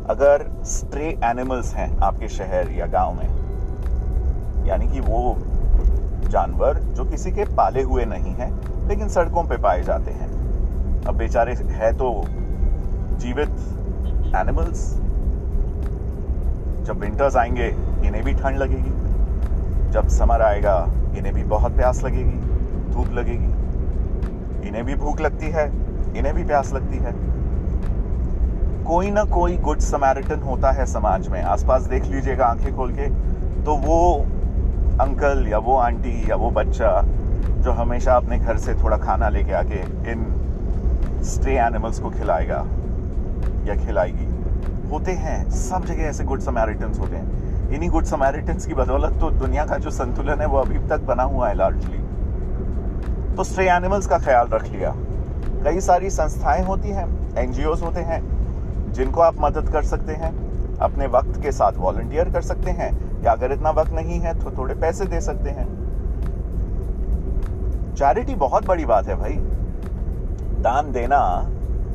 अगर 0.05 0.45
स्ट्रे 0.65 1.07
एनिमल्स 1.23 1.73
हैं 1.75 1.97
आपके 1.97 2.27
शहर 2.27 2.69
या 2.69 2.85
गाँव 2.85 3.13
में, 3.13 4.65
यानी 4.67 4.87
कि 4.87 4.99
वो 4.99 5.35
जानवर 6.29 6.79
जो 6.79 7.05
किसी 7.05 7.31
के 7.31 7.45
पाले 7.45 7.81
हुए 7.81 8.05
नहीं 8.05 8.33
हैं, 8.33 8.87
लेकिन 8.87 9.07
सड़कों 9.07 9.43
पे 9.43 9.57
पाए 9.57 9.83
जाते 9.83 10.11
हैं। 10.11 10.27
अब 11.05 11.15
बेचारे 11.15 11.53
है 11.53 11.91
तो 11.93 12.11
जीवित 13.17 13.49
एनिमल्स 14.35 14.93
जब 16.87 16.99
विंटर्स 16.99 17.35
आएँगे, 17.35 17.67
इन्हें 18.07 18.23
भी 18.23 18.33
ठंड 18.33 18.57
लगेगी। 18.57 19.91
जब 19.91 20.07
समर 20.07 20.41
आएगा, 20.41 20.77
इन्हें 21.17 21.33
भी 21.33 21.43
बहुत 21.43 21.75
प्यास 21.75 22.03
लगेगी, 22.03 22.37
धूप 22.91 23.11
लगेगी। 23.11 23.58
इन्हें 24.79 24.85
भी 24.87 24.95
भूख 24.95 25.21
लगती 25.21 25.45
है, 25.45 25.65
इन्हें 26.17 26.33
भी 26.35 26.43
प्यास 26.43 26.71
लगती 26.73 26.97
है। 26.97 27.11
कोई 28.85 29.09
ना 29.11 29.23
कोई 29.31 29.57
गुड 29.57 29.79
समैरिटन 29.79 30.39
होता 30.41 30.71
है 30.71 30.85
समाज 30.85 31.27
में। 31.27 31.41
आसपास 31.43 31.83
देख 31.85 32.05
लीजिएगा 32.05 32.45
आँखें 32.45 32.75
खोल 32.75 32.93
के 32.93 33.07
तो 33.63 33.75
वो 33.77 33.97
अंकल 35.01 35.45
या 35.47 35.57
वो 35.57 35.75
आंटी 35.77 36.23
या 36.29 36.35
वो 36.35 36.51
बच्चा 36.51 37.01
जो 37.59 37.71
हमेशा 37.71 38.15
अपने 38.15 38.37
घर 38.39 38.57
से 38.57 38.73
थोड़ा 38.73 38.97
खाना 38.97 39.29
लेके 39.29 39.53
आके 39.53 39.81
इन 40.11 40.25
स्ट्रे 41.25 41.57
एनिमल्स 41.59 41.99
को 41.99 42.09
खिलाएगा 42.09 42.63
या 43.65 43.75
खिलाएगी, 43.77 44.27
होते 44.91 45.11
हैं। 45.13 45.49
सब 45.51 45.85
जगह 45.85 46.03
ऐसे 46.05 46.23
गुड 46.23 46.41
समैरिटन्स 46.41 46.99
होते 46.99 47.15
हैं। 47.15 47.69
इन्हीं 47.69 47.89
गुड 47.89 48.05
समैरिटन्स 48.07 48.65
की 48.65 48.73
बदौलत 48.75 49.19
तो 49.21 49.31
दुनिया 49.37 49.65
का 49.65 49.77
जो 49.77 49.91
संतुलन 49.93 50.41
है 50.41 50.47
वो 50.47 50.57
अभी 50.57 50.87
तक 50.89 51.01
बना 51.07 51.23
हुआ 51.25 51.49
है 51.49 51.55
लार्जली 51.55 51.98
तो 53.35 53.43
स्ट्रे 53.43 53.69
एनिमल्स 53.69 54.07
का 54.07 54.17
ख्याल 54.17 54.47
रख 54.47 54.63
लिया। 54.63 54.93
कई 55.63 55.79
सारी 55.79 56.09
संस्थाएँ 56.09 56.63
होती 56.63 56.89
हैं 56.89 57.37
एनजीओ 57.37 57.75
होते 57.75 57.99
हैं, 57.99 58.21
जिनको 58.93 59.21
आप 59.21 59.35
मदद 59.39 59.69
कर 59.69 59.83
सकते 59.83 60.13
हैं, 60.13 60.31
अपने 60.77 61.07
वक्त 61.07 61.41
के 61.41 61.51
साथ 61.51 61.71
वॉलंटियर 61.77 62.29
कर 62.29 62.41
सकते 62.41 62.71
हैं, 62.71 63.23
या 63.23 63.31
अगर 63.31 63.51
इतना 63.51 63.69
वक्त 63.69 63.91
नहीं 63.91 64.19
है 64.19 64.39
तो 64.39 64.51
थोड़े 64.51 64.75
पैसे 64.75 65.05
दे 65.05 65.21
सकते 65.21 65.49
हैं। 65.49 65.67
चैरिटी 67.95 68.35
बहुत 68.35 68.65
बड़ी 68.65 68.85
बात 68.85 69.07
है 69.07 69.15
भाई। 69.15 69.35
दान 70.61 70.91
देना 70.91 71.19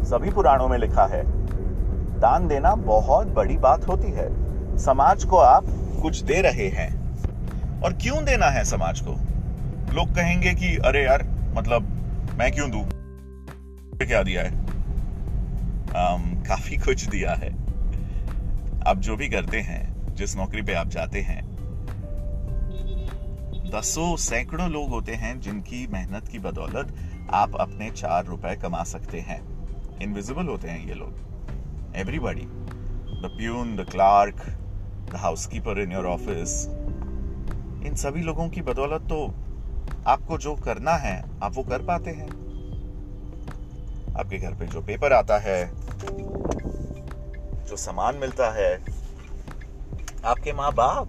सभी 0.05 0.31
पुराणों 0.31 0.69
में 0.69 0.79
लिखा 0.79 1.05
है। 1.07 1.23
दान 2.21 2.49
देना 2.49 2.75
बहुत 2.75 3.27
बड़ी 3.27 3.57
बात 3.57 3.89
होती 3.89 4.11
है। 4.13 4.29
समाज 4.79 5.25
को 5.25 5.37
आप 5.37 5.65
कुछ 6.03 6.23
दे 6.23 6.41
रहे 6.41 6.69
हैं। 6.69 6.91
और 7.83 7.93
क्यों 7.93 8.25
देना 8.25 8.47
है 8.47 8.65
समाज 8.65 9.01
को? 9.01 9.34
लोग 9.95 10.15
कहेंगे 10.15 10.55
कि 10.55 10.77
अरे 10.77 11.05
यार 11.05 11.23
मतलब 11.57 11.83
मैं 12.39 12.53
क्यों 12.53 12.71
दू? 12.71 12.81
क्या 14.07 14.23
दिया 14.23 14.43
है? 14.43 14.51
Um, 15.87 16.49
काफ़ी 16.49 16.77
कुछ 16.77 17.05
दिया 17.05 17.35
है। 17.35 17.51
आप 18.87 18.99
जो 18.99 19.17
भी 19.17 19.29
करते 19.29 19.61
हैं 19.61 20.15
जिस 20.15 20.37
नौकरी 20.37 20.63
पे 20.63 20.75
आप 20.75 20.89
जाते 20.89 21.21
हैं 21.21 21.43
दसों 23.71 24.17
सैकड़ों 24.17 24.71
लोग 24.71 24.89
होते 24.89 25.13
हैं 25.13 25.41
जिनकी 25.41 25.87
मेहनत 25.87 26.29
की 26.29 26.39
बदौलत 26.39 26.95
आप 27.33 27.57
अपने 27.57 27.91
चार 27.91 28.25
रुपए 28.25 28.57
कमा 28.57 28.83
सकते 28.85 29.21
हैं। 29.21 29.41
इनविजिबल 30.03 30.47
होते 30.47 30.69
हैं 30.69 30.89
ये 30.89 30.95
लोग। 30.95 31.95
Everybody 31.97 32.43
the 32.43 33.35
peon 33.39 33.77
the 33.77 33.87
clerk 33.91 34.45
the 35.13 35.17
housekeeper 35.17 35.81
in 35.81 35.93
your 35.93 36.07
office 36.07 36.67
इन 37.87 37.95
सभी 37.95 38.23
लोगों 38.23 38.49
की 38.49 38.63
बदौलत 38.63 39.01
तो 39.01 39.35
आपको 40.07 40.39
जो 40.39 40.55
करना 40.55 40.93
है, 40.93 41.25
आप 41.43 41.53
वो 41.55 41.63
कर 41.63 41.83
पाते 41.83 42.11
हैं। 42.11 42.29
आपके 44.19 44.39
घर 44.39 44.55
पे 44.55 44.67
जो 44.67 44.81
पेपर 44.81 45.13
आता 45.13 45.39
है, 45.39 45.71
जो 47.67 47.77
सामान 47.77 48.17
मिलता 48.17 48.51
है, 48.51 48.85
आपके 50.25 50.53
माँ 50.53 50.73
बाप 50.73 51.09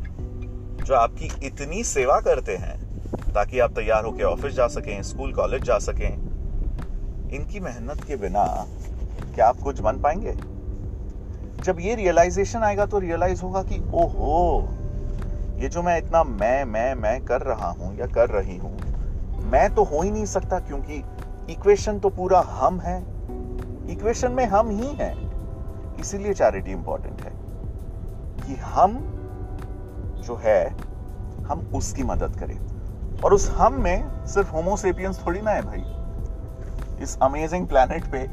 जो 0.83 0.95
आपकी 0.95 1.47
इतनी 1.47 1.83
सेवा 1.83 2.19
करते 2.19 2.55
हैं, 2.55 2.85
ताकि 3.33 3.59
आप 3.59 3.71
तैयार 3.71 4.05
होकर 4.05 4.23
ऑफ़िस 4.23 4.53
जा 4.53 4.67
सकें, 4.67 5.03
स्कूल, 5.03 5.33
कॉलेज 5.33 5.63
जा 5.63 5.77
सकें, 5.77 6.13
इनकी 7.29 7.59
मेहनत 7.59 8.03
के 8.07 8.15
बिना 8.15 8.65
क्या 9.35 9.47
आप 9.47 9.57
कुछ 9.57 9.79
बन 9.79 9.99
पाएँगे? 9.99 10.31
जब 11.63 11.77
ये 11.79 11.95
रियलाइजेशन 11.95 12.59
आएगा 12.59 12.85
तो 12.85 12.99
रियलाइज़ 12.99 13.41
होगा 13.41 13.63
कि, 13.63 13.79
ओहो 13.93 14.69
ये 15.55 15.67
जो 15.67 15.81
मैं 15.83 15.97
इतना 15.97 16.23
मैं 16.23 16.65
मैं 16.65 16.95
मैं 16.95 17.25
कर 17.25 17.41
रहा 17.41 17.69
हूँ 17.69 17.97
या 17.97 18.05
कर 18.05 18.29
रही 18.29 18.57
हूँ, 18.57 18.77
मैं 19.43 19.75
तो 19.75 19.83
हो 19.83 20.01
ही 20.01 20.11
नहीं 20.11 20.25
सकता 20.25 20.59
क्योंकि 20.59 21.03
इक्वेशन 21.49 21.99
तो 21.99 22.09
पूरा 22.09 22.39
हम 22.39 22.79
है। 22.79 22.99
इक्वेशन 23.89 24.31
में 24.31 24.45
हम 24.45 24.69
ही 24.69 24.87
हैं। 24.87 25.95
इसीलिए 25.99 26.33
चैरिटी 26.33 26.71
इंपॉर्टेंट 26.71 27.21
है 27.21 27.31
कि 28.47 28.55
हम 28.55 28.97
जो 30.17 30.35
है, 30.35 30.69
हम 31.43 31.71
उसकी 31.75 32.03
मदद 32.03 32.35
करें। 32.35 32.59
और 33.21 33.33
उस 33.33 33.49
हम 33.49 33.73
में 33.73 34.25
सिर्फ़ 34.25 34.51
होमोसेपियंस 34.51 35.25
थोड़ी 35.25 35.41
ना 35.41 35.51
है 35.51 35.61
भाई। 35.61 37.03
इस 37.03 37.17
अमेजिंग 37.21 37.67
प्लैनेट 37.67 38.11
पे 38.11 38.23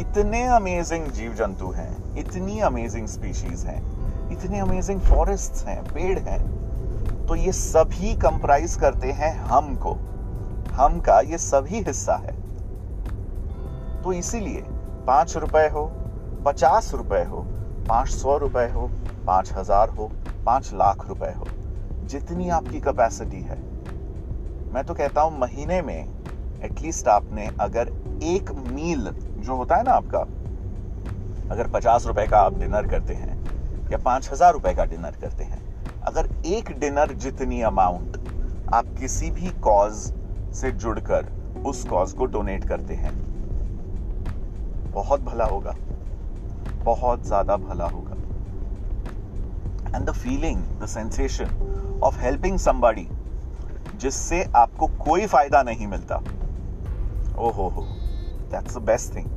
इतने 0.00 0.44
अमेजिंग 0.46 1.06
जीव 1.06 1.34
जंतु 1.34 1.70
हैं, 1.70 2.16
इतनी 2.16 2.60
अमेजिंग 2.60 3.06
स्पीशीज 3.06 3.64
हैं। 3.66 4.01
इतने 4.32 4.58
अमेजिंग 4.60 5.00
फॉरेस्ट 5.00 5.66
हैं, 5.66 5.82
पेड़ 5.84 6.18
हैं 6.18 7.26
तो 7.26 7.34
ये 7.36 7.52
सभी 7.52 8.14
कंप्राइज 8.16 8.74
करते 8.76 9.10
हैं 9.12 9.32
हम 9.40 9.74
को 9.76 9.92
हम 10.74 10.98
का 11.00 11.18
ये 11.20 11.38
सभी 11.38 11.82
हिस्सा 11.82 12.14
है। 12.16 12.32
तो 14.02 14.12
इसीलिए 14.12 14.62
पाँच 15.06 15.36
रुपए 15.36 15.68
हो, 15.68 15.84
पचास 16.46 16.90
रुपए 16.94 17.22
हो, 17.24 17.42
पाँच 17.88 18.08
सौ 18.08 18.36
रुपए 18.38 18.68
हो, 18.68 18.86
पाँच 19.26 19.52
हज़ार 19.56 19.88
हो, 19.88 20.10
पाँच 20.46 20.72
लाख 20.74 21.06
रुपए 21.08 21.32
हो, 21.32 21.46
जितनी 22.04 22.48
आपकी 22.50 22.80
कैपेसिटी 22.80 23.40
है। 23.42 23.56
मैं 24.72 24.84
तो 24.84 24.94
कहता 24.94 25.20
हूँ 25.20 25.38
महीने 25.38 25.80
में 25.82 25.98
एटलीस्ट 26.64 27.08
आपने 27.08 27.50
अगर 27.60 27.90
एक 28.24 28.50
मील 28.66 29.10
जो 29.38 29.56
होता 29.56 29.76
है 29.76 29.82
ना 29.82 29.92
आपका, 29.92 30.20
अगर 31.50 31.66
पचास 31.68 32.06
रुपए 32.06 32.26
का 32.26 32.40
आप 32.40 32.58
डिनर 32.58 32.86
करते 32.88 33.14
हैं 33.14 33.31
या 33.92 33.98
पाँच 34.00 34.28
हज़ार 34.32 34.52
रुपए 34.52 34.72
का 34.74 34.84
डिनर 34.86 35.16
करते 35.20 35.44
हैं। 35.44 35.60
अगर 36.02 36.28
एक 36.48 36.70
डिनर 36.80 37.12
जितनी 37.18 37.60
अमाउंट 37.64 38.16
आप 38.74 38.86
किसी 38.98 39.30
भी 39.32 39.50
कॉज 39.62 39.92
से 40.54 40.70
जुड़कर 40.74 41.26
उस 41.66 41.84
कॉज 41.86 42.12
को 42.12 42.26
डोनेट 42.28 42.64
करते 42.64 42.94
हैं, 42.94 43.12
बहुत 44.94 45.20
भला 45.22 45.44
होगा। 45.46 45.74
बहुत 46.84 47.26
ज़्यादा 47.26 47.56
भला 47.58 47.84
होगा। 47.86 48.16
And 49.94 50.06
the 50.06 50.12
feeling 50.12 50.62
the 50.80 50.86
sensation 50.88 52.00
of 52.04 52.18
helping 52.20 52.58
somebody 52.58 53.06
जिससे 53.94 54.42
आपको 54.56 54.86
कोई 55.00 55.26
फ़ायदा 55.26 55.62
नहीं 55.62 55.86
मिलता। 55.86 56.16
ओ 57.36 57.50
हो 57.50 57.68
हो 57.68 57.82
that's 58.52 58.76
the 58.76 58.82
best 58.82 59.14
thing 59.16 59.28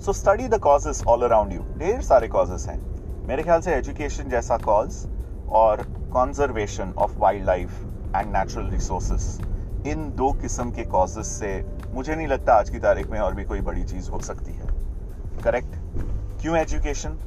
so 0.00 0.12
study 0.14 0.48
the 0.48 0.58
causes 0.60 1.02
all 1.08 1.22
around 1.22 1.52
you 1.52 1.62
ढेर 1.78 2.00
सारे 2.02 2.28
कॉजेस 2.28 2.66
हैं। 2.68 2.78
मेरे 3.28 3.42
ख्याल 3.42 3.60
से 3.60 3.72
एजुकेशन 3.74 4.28
जैसा 4.28 4.56
कॉज 4.56 4.96
और 5.48 5.82
conservation 6.10 6.92
of 6.98 7.14
wild 7.20 7.44
life 7.44 7.70
and 8.14 8.30
natural 8.36 8.68
resources 8.70 9.24
इन 9.84 10.10
दो 10.16 10.30
किस्म 10.32 10.70
के 10.70 10.84
कॉजेस 10.84 11.28
से 11.38 11.50
मुझे 11.94 12.14
नहीं 12.14 12.26
लगता 12.26 12.54
आज 12.54 12.70
की 12.70 12.78
तारीख 12.78 13.10
में 13.10 13.18
और 13.20 13.34
भी 13.34 13.44
कोई 13.44 13.60
बड़ी 13.60 13.82
चीज़ 13.84 14.10
हो 14.10 14.20
सकती 14.20 14.52
है। 14.52 14.68
करेक्ट 15.42 15.76
क्यों 16.40 16.56
एजुकेशन 16.58 17.18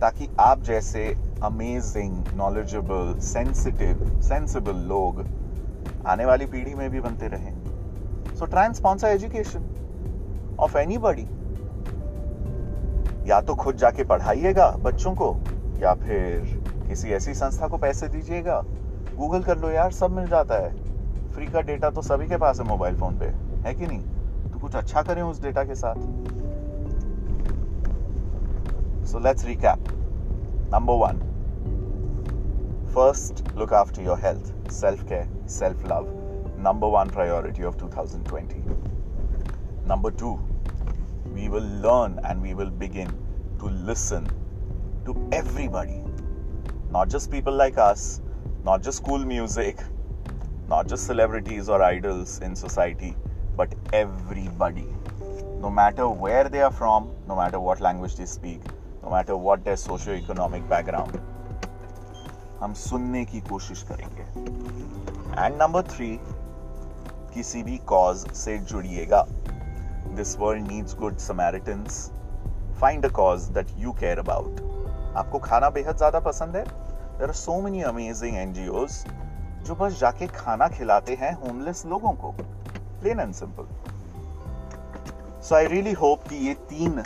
ताकि 0.00 0.28
आप 0.40 0.62
जैसे 0.62 1.04
अमेजिंग 1.42 2.22
नॉलेजेबल 2.34 3.14
सेंसिटिव 3.22 4.04
सेंसिबल 4.28 4.76
लोग 4.92 5.24
आने 6.04 6.24
वाली 6.24 6.46
पीढ़ी 6.46 6.74
में 6.74 6.88
भी 6.90 7.00
बनते 7.00 7.28
रहें। 7.28 7.52
So 8.36 8.46
try 8.46 8.64
and 8.64 8.74
sponsor 8.74 9.08
education 9.08 9.64
of 10.58 10.78
any 10.78 10.98
या 13.26 13.40
तो 13.40 13.54
खुद 13.54 13.76
जाके 13.76 14.04
पढ़ाइएगा 14.04 14.70
बच्चों 14.80 15.14
को, 15.14 15.34
या 15.80 15.94
फिर 15.94 16.60
किसी 16.88 17.10
ऐसी 17.10 17.34
संस्था 17.34 17.68
को 17.68 17.78
पैसे 17.78 18.08
दीजिएगा। 18.08 18.60
गूगल 19.16 19.42
कर 19.42 19.58
लो 19.58 19.70
यार, 19.70 19.90
सब 19.92 20.10
मिल 20.10 20.26
जाता 20.26 20.54
है। 20.54 20.70
फ्री 21.32 21.46
का 21.46 21.60
डेटा 21.60 21.90
तो 21.90 22.02
सभी 22.02 22.26
के 22.28 22.36
पास 22.36 22.60
है 22.60 22.66
मोबाइल 22.66 22.96
फ़ोन 22.96 23.18
पे, 23.18 23.26
है 23.68 23.74
कि 23.74 23.86
नहीं? 23.86 24.02
तो 24.52 24.58
कुछ 24.58 24.76
अच्छा 24.76 25.02
करें 25.02 25.22
उस 25.22 25.42
डेटा 25.42 25.64
के 25.64 25.74
साथ। 25.74 26.00
So 29.06 29.18
let's 29.18 29.44
recap 29.46 29.88
number 30.74 30.94
one 30.98 31.28
first 32.94 33.54
look 33.58 33.72
after 33.74 34.02
your 34.02 34.18
health 34.18 34.70
self 34.72 35.08
care 35.08 35.46
self 35.50 35.86
love 35.86 36.06
number 36.60 36.88
one 36.88 37.10
priority 37.14 37.62
of 37.64 37.76
2020 37.76 38.54
number 39.88 40.10
two 40.10 40.38
we 41.33 41.49
will 41.49 41.67
learn 41.81 42.19
and 42.23 42.41
we 42.41 42.53
will 42.53 42.69
begin 42.69 43.07
to 43.59 43.65
listen 43.65 44.27
to 45.05 45.15
everybody, 45.31 46.03
not 46.91 47.09
just 47.09 47.31
people 47.31 47.53
like 47.53 47.77
us, 47.77 48.21
not 48.63 48.83
just 48.83 49.03
cool 49.03 49.19
music, 49.19 49.79
not 50.67 50.87
just 50.87 51.05
celebrities 51.05 51.69
or 51.69 51.81
idols 51.81 52.39
in 52.39 52.55
society, 52.55 53.15
but 53.55 53.73
everybody. 53.93 54.87
No 55.61 55.69
matter 55.69 56.07
where 56.07 56.49
they 56.49 56.61
are 56.61 56.71
from, 56.71 57.09
no 57.27 57.35
matter 57.35 57.59
what 57.59 57.79
language 57.81 58.15
they 58.15 58.25
speak, 58.25 58.61
no 59.03 59.13
matter 59.13 59.33
what 59.33 59.63
their 59.63 59.75
socio 59.77 60.13
economic 60.13 60.63
background 60.69 61.17
हम 62.61 62.73
सुनने 62.73 63.23
की 63.25 63.39
कोशिश 63.49 63.83
करेंगे 63.91 64.23
and 65.41 65.61
number 65.61 65.81
three 65.91 66.09
किसी 67.33 67.61
भी 67.63 67.77
cause 67.91 68.25
से 68.35 68.57
जुड़िएगा 68.71 69.25
this 70.06 70.36
world 70.38 70.66
needs 70.68 70.94
good 70.96 71.16
samaritans 71.18 72.10
find 72.80 73.06
a 73.06 73.08
cause 73.10 73.48
that 73.54 73.66
you 73.78 73.92
care 73.92 74.18
about 74.18 74.60
आपको 75.16 75.38
खाना 75.38 75.70
बेहद 75.70 75.96
ज़्यादा 75.96 76.20
पसंद 76.20 76.56
है? 76.56 76.64
There 77.18 77.28
are 77.28 77.34
so 77.34 77.60
many 77.60 77.82
amazing 77.82 78.36
NGOs 78.36 79.04
जो 79.66 79.74
बस 79.74 79.98
जाके 80.00 80.26
खाना 80.26 80.68
खिलाते 80.68 81.14
हैं 81.14 81.32
होमलेस 81.34 81.84
लोगों 81.86 82.12
को। 82.12 82.30
Plain 82.32 83.20
and 83.20 83.34
simple 83.34 83.66
so 85.42 85.54
I 85.54 85.66
really 85.66 85.92
hope 85.92 86.28
कि 86.28 86.36
ये 86.46 86.54
तीन 86.70 87.02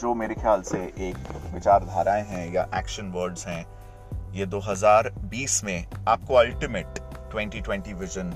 जो 0.00 0.14
मेरे 0.14 0.34
ख्याल 0.34 0.62
से 0.62 0.78
एक 0.98 1.16
विचारधाराएँ 1.54 2.24
हैं 2.24 2.52
या 2.54 2.66
एक्शन 2.76 3.10
वर्ड्स 3.10 3.46
हैं, 3.46 3.64
ये 4.34 4.46
2020 4.46 5.62
में 5.64 5.86
आपको 6.08 6.34
अल्टीमेट 6.34 6.98
2020 7.34 7.94
विजन 7.94 8.32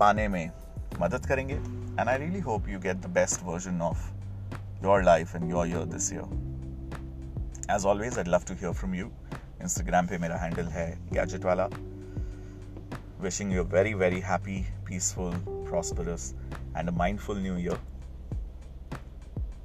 पाने 0.00 0.26
में 0.28 0.50
मदद 1.00 1.26
करेंगे। 1.26 1.58
And 1.99 2.07
I 2.09 2.17
really 2.17 2.39
hope 2.49 2.67
you 2.69 2.79
get 2.79 2.97
the 3.05 3.13
best 3.15 3.43
version 3.43 3.81
of 3.81 4.11
your 4.83 5.03
life 5.03 5.35
and 5.35 5.49
your 5.49 5.67
year 5.67 5.85
this 5.95 6.11
year 6.13 7.71
as 7.75 7.85
always 7.85 8.17
I 8.19 8.23
love 8.27 8.43
to 8.47 8.53
hear 8.53 8.73
from 8.73 8.95
you 8.95 9.11
Instagram 9.61 10.07
पे 10.07 10.17
मेरा 10.17 10.37
हैंडल 10.37 10.67
है 10.77 10.87
गैजेट 11.13 11.45
वाला 11.45 11.67
wishing 13.21 13.53
you 13.53 13.63
very 13.73 13.93
very 13.93 14.19
happy 14.21 14.63
peaceful, 14.93 15.33
prosperous, 15.65 16.35
and 16.75 16.87
a 16.87 16.91
mindful 16.91 17.33
new 17.35 17.55
year. 17.55 17.77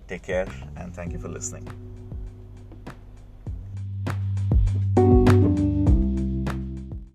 Take 0.08 0.22
care 0.22 0.48
and 0.76 0.94
thank 0.94 1.12
you 1.12 1.18
for 1.18 1.28
listening. 1.28 1.68